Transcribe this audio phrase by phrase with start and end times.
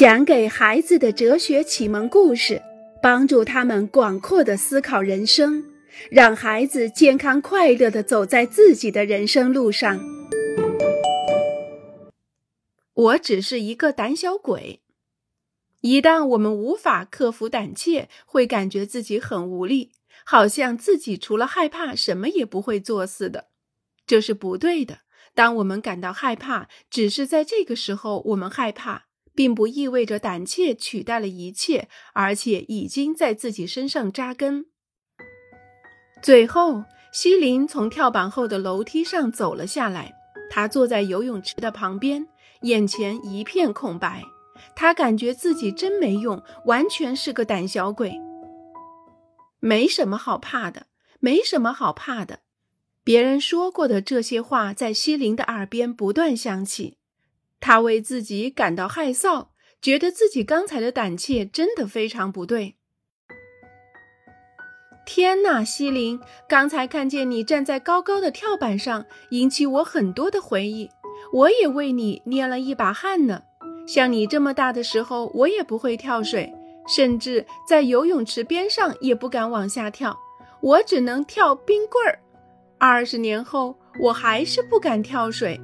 [0.00, 2.62] 讲给孩子的哲学启蒙故事，
[3.02, 5.62] 帮助他们广阔的思考人生，
[6.10, 10.00] 让孩子健康快乐的走在自己的人生路上。
[12.94, 14.80] 我只是一个胆小鬼。
[15.82, 19.92] 一旦我们无法克服胆怯，会感觉自己很无力，
[20.24, 23.48] 好像自己除了害怕什么也不会做似的。
[24.06, 25.00] 这是不对的。
[25.34, 34.66] 当我们感到害怕，只是在这个时候我们害怕，并不意味着胆怯取代了一切，而且已经在自己身上扎根。
[36.22, 40.12] 最后，西林从跳板后的楼梯上走了下来，
[40.50, 42.28] 他坐在游泳池的旁边，
[42.62, 44.22] 眼前一片空白。
[44.76, 48.12] 他感觉自己真没用，完全是个胆小鬼。
[49.58, 50.86] 没什么好怕的，
[51.18, 52.40] 没什么好怕的。
[53.02, 56.98] 别人说过的这些话在西林的耳边不断响起，
[57.60, 59.48] 他为自己感到害臊，
[59.82, 62.76] 觉得自己刚才的胆怯真的非常不对。
[65.06, 70.88] 天哪，西林，刚才看见你站在高高的跳板上，引起我很多的回忆，
[71.32, 73.42] 我也为你捏了一把汗呢。
[73.86, 76.54] 像你这么大的时候，我也不会跳水，
[76.86, 80.16] 甚至在游泳池边上也不敢往下跳，
[80.60, 82.20] 我只能跳冰棍儿。
[82.78, 85.60] 二十年后，我还是不敢跳水。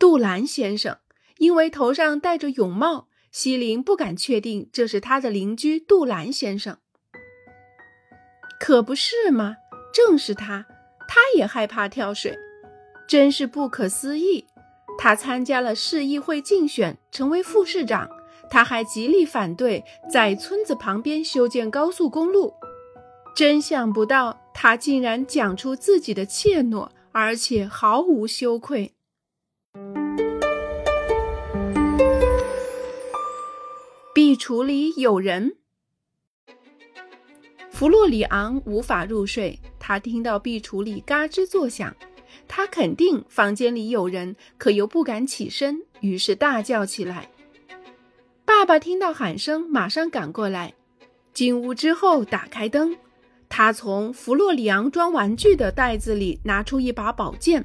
[0.00, 0.96] 杜兰先生，
[1.36, 6.78] 因为头上戴着泳帽，西林不敢确定这是他的邻居杜兰先生。
[8.58, 9.58] 可不是吗？
[9.92, 10.66] 正是他，
[11.06, 12.34] 他也害怕跳水，
[13.06, 14.46] 真是不可思议。
[14.96, 18.08] 他参加了市议会竞选，成为副市长。
[18.48, 22.54] 他还极力反对在村子旁边修建高速公路。
[23.36, 28.94] 真想不到，他竟然讲出自己的怯懦，而且毫无羞愧。
[34.40, 35.54] 橱里有人。
[37.70, 41.94] 弗洛里昂无法入睡，他听到壁橱里嘎吱作响，
[42.48, 47.30] 他肯定房间里有人，可又不敢起身，于是大叫起来。
[48.46, 50.72] 爸爸听到喊声，马上赶过来，
[51.34, 52.96] 进屋之后打开灯。
[53.50, 57.62] 他从弗洛里昂装玩具的袋子里拿出一把宝剑，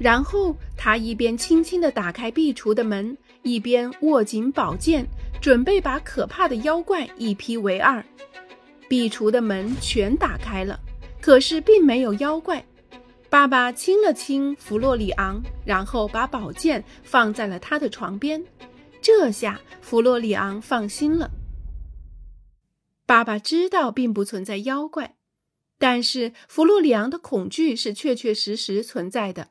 [0.00, 5.06] 然后他一边轻轻地打开壁橱的门，一边握紧宝剑，
[5.42, 8.02] 准备把可怕的妖怪一劈为二。
[8.88, 10.80] 壁橱的门全打开了，
[11.20, 12.64] 可是并没有妖怪。
[13.28, 18.42] 爸爸亲了亲弗洛里昂，然后把宝剑放在了他的床边。
[19.02, 21.30] 这下弗洛里昂放心了。
[23.04, 25.14] 爸爸知道并不存在妖怪，
[25.78, 29.48] 但是弗洛里昂的恐惧是确确实实存在的。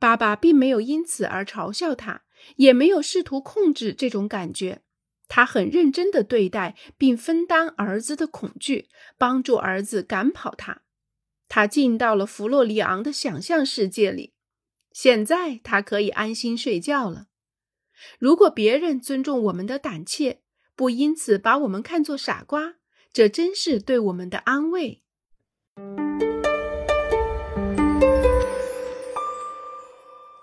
[0.00, 2.22] 爸爸并没有因此而嘲笑他，
[2.56, 4.82] 也没有试图控制这种感觉。
[5.28, 10.82] 他很认真地对待并分担儿子的恐惧，帮助儿子赶跑他。
[11.48, 14.32] 他进到了弗洛里昂的想象世界里，
[14.90, 17.26] 现在他可以安心睡觉了。
[18.18, 20.40] 如果别人尊重我们的胆怯，
[20.74, 22.76] 不因此把我们看作傻瓜。
[23.12, 25.02] 这真是对我们的安慰。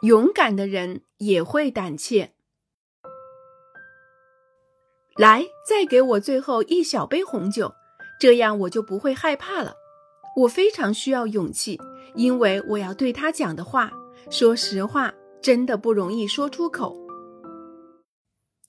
[0.01, 2.33] 勇敢的人也会胆怯。
[5.15, 7.73] 来，再给我最后一小杯红酒，
[8.19, 9.73] 这样我就不会害怕了。
[10.35, 11.79] 我非常需要勇气，
[12.13, 13.91] 因为我要对他讲的话，
[14.29, 16.95] 说实话，真的不容易说出口。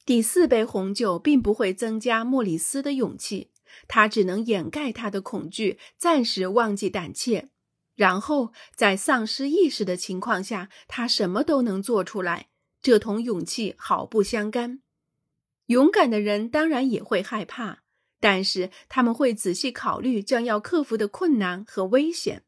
[0.06, 3.50] 第四杯红酒并不会增加莫里斯的勇气。
[3.86, 7.50] 他只能掩盖他的恐惧，暂时忘记胆怯，
[7.98, 12.46] 然后在丧失意识的情况下，他什么都能做出来。
[12.80, 14.78] 这同勇气毫不相干。
[15.66, 17.80] 勇敢的人当然也会害怕，
[18.20, 22.44] 但是他们会仔细考虑将要克服的困难和危险。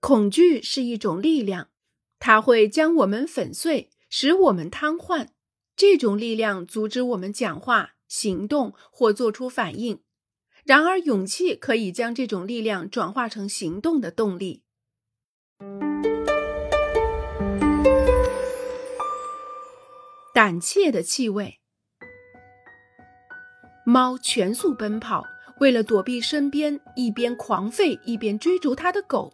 [0.00, 1.70] 恐惧是一种力量，
[2.18, 5.28] 它会将我们粉碎，使我们瘫痪。
[5.74, 10.00] 这种力量阻止我们讲话、行动或做出反应。
[10.68, 14.64] 然而，勇气可以将这种力量转化成行动的动力。
[20.34, 21.60] 胆怯的气味。
[23.86, 25.24] 猫全速奔跑，
[25.58, 29.32] 为了躲避身边一边狂吠一边追逐它的狗。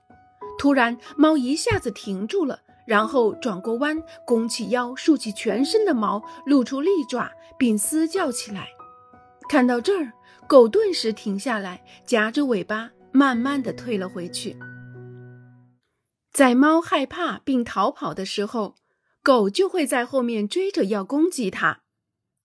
[0.57, 7.29] 突然，猫一下子停住了，然后转过弯，弓起腰，竖起全身的毛，露出利爪，
[7.59, 8.69] 并嘶叫起来。
[9.49, 10.13] 看到这儿。
[10.47, 14.57] 狗顿时停下来，夹着尾巴，慢慢的退了回去。
[16.33, 18.77] 在猫害怕并逃跑的时候，
[19.23, 21.83] 狗就会在后面追着要攻击它。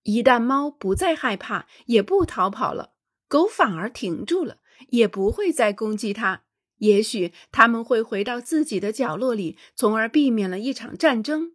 [0.04, 2.92] 一旦猫不再害怕，也不逃跑了，
[3.28, 4.58] 狗反而停住了，
[4.88, 6.44] 也不会再攻击它。
[6.78, 11.52] 也许他们会回到自己的角落里，从而避免了一场战争。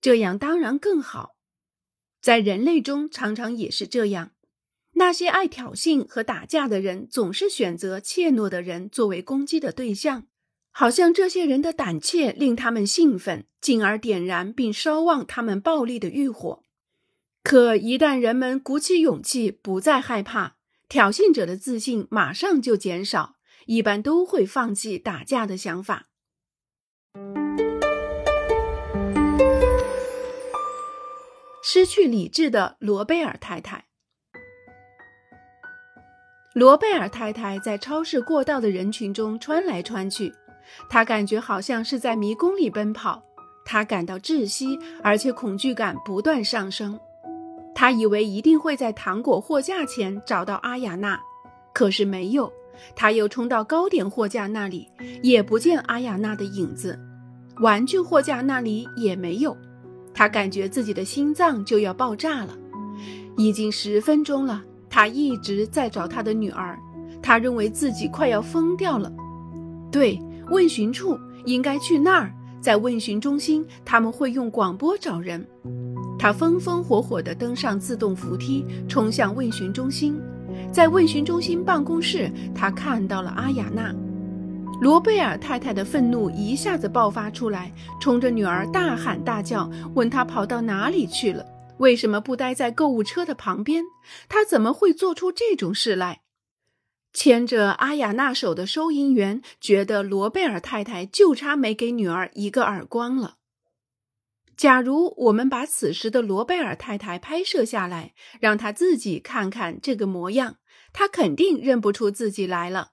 [0.00, 1.36] 这样当然更好。
[2.20, 4.32] 在人类中，常常也是这样。
[4.96, 10.26] 那些爱挑衅和打架的人，总是选择怯懦的人作为攻击的对象，
[10.70, 16.62] 好像这些人的胆怯令他们兴奋，进而点燃并烧旺他们暴力的欲火。
[17.42, 20.56] 可一旦人们鼓起勇气，不再害怕，
[20.88, 23.34] 挑衅者的自信马上就减少，
[23.66, 26.08] 一般都会放弃打架的想法。
[31.62, 33.86] 失去理智的罗贝尔太太。
[36.54, 40.32] 罗贝尔太太在超市过道的人群中穿来穿去，
[40.88, 43.20] 她感觉好像是在迷宫里奔跑，
[43.64, 46.98] 她感到窒息，而且恐惧感不断上升。
[47.74, 51.20] 他以为一定会在糖果货架前找到阿雅娜，
[51.72, 52.50] 可是没有。
[52.94, 54.88] 他又冲到糕点货架那里，
[55.22, 56.96] 也不见阿雅娜的影子。
[57.58, 59.56] 玩具货架那里也没有。
[60.14, 62.56] 他感觉自己的心脏就要爆炸了。
[63.36, 64.62] 已经十分钟了，
[64.94, 66.78] 他一直在找他的女儿。
[67.20, 69.12] 他认为自己快要疯掉了。
[69.90, 75.44] 对，问询处应该去那儿，在问询中心，他们会用广播找人。
[76.16, 80.16] 他风风火火地登上自动扶梯，冲向问询中心。
[80.70, 83.92] 在问询中心办公室，他看到了阿雅娜。
[84.80, 91.44] 罗贝尔太太的愤怒一下子爆发出来，冲着女儿大喊大叫，问她跑到哪里去了？
[91.78, 93.84] 为什么不待在购物车的旁边？
[94.28, 96.22] 他怎么会做出这种事来？
[97.12, 103.36] 牵着阿雅娜手的收银员觉得罗贝尔太太就差没给女儿一个耳光了。
[104.56, 110.58] 假如我们把此时的罗贝尔太太拍摄下来，让她自己看看这个模样，
[110.92, 112.92] 她肯定认不出自己来了。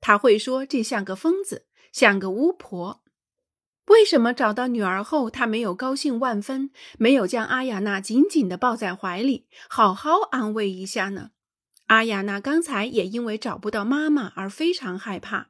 [0.00, 3.02] 她会说：“这像个疯子，像个巫婆。”
[3.88, 11.30] 为什么找到女儿后，她没有高兴万分，没有将阿雅娜紧紧地抱在怀里，好好安慰一下呢？
[11.86, 15.48] 阿雅娜刚才也因为找不到妈妈而非常害怕，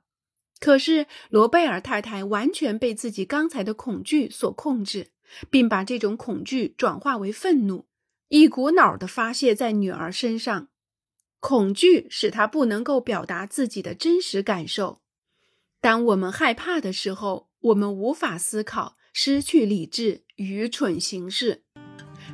[0.58, 5.11] 可是罗贝尔太太完全被自己刚才的恐惧所控制。
[5.50, 7.84] 并把这种恐惧转化为愤怒，
[8.29, 10.69] 一股脑的发泄在女儿身上。
[11.38, 15.02] 恐惧使她不能够表达自己的真实感受。
[15.82, 21.62] 当我们害怕的时候，我们无法思考，失去理智，愚蠢行事。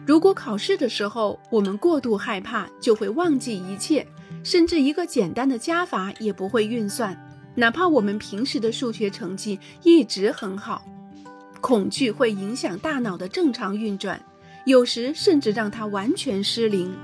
[0.06, 4.06] 如果考试的时候我们过度害怕，就会忘记一切，
[4.42, 7.18] 甚至一个简单的加法也不会运算，
[7.54, 10.84] 哪怕我们平时的数学成绩一直很好。
[11.62, 14.22] 恐惧会影响大脑的正常运转，
[14.66, 16.94] 有时甚至让它完全失灵。